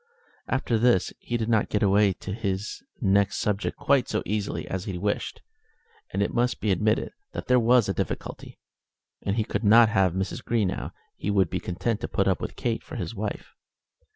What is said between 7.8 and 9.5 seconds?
a difficulty. As he